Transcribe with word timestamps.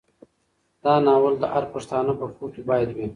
دا 0.83 0.93
ناول 1.05 1.33
د 1.39 1.43
هر 1.53 1.63
پښتانه 1.73 2.11
په 2.19 2.25
کور 2.35 2.49
کې 2.55 2.61
باید 2.69 2.89
وي. 2.95 3.05